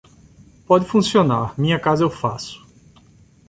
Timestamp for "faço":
2.09-2.65